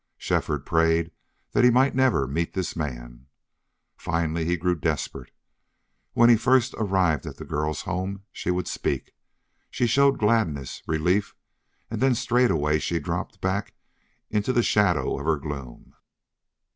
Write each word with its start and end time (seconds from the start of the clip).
Shefford 0.17 0.65
prayed 0.65 1.11
that 1.51 1.63
he 1.63 1.69
might 1.69 1.93
never 1.93 2.25
meet 2.27 2.55
this 2.55 2.75
man. 2.75 3.27
Finally 3.95 4.45
he 4.45 4.57
grew 4.57 4.73
desperate. 4.73 5.29
When 6.13 6.27
he 6.27 6.37
first 6.37 6.73
arrived 6.79 7.27
at 7.27 7.37
the 7.37 7.45
girl's 7.45 7.83
home 7.83 8.23
she 8.31 8.49
would 8.49 8.67
speak, 8.67 9.11
she 9.69 9.85
showed 9.85 10.17
gladness, 10.17 10.81
relief, 10.87 11.35
and 11.91 12.01
then 12.01 12.15
straightway 12.15 12.79
she 12.79 12.97
dropped 12.97 13.41
back 13.41 13.75
into 14.31 14.51
the 14.51 14.63
shadow 14.63 15.19
of 15.19 15.25
her 15.25 15.37
gloom. 15.37 15.93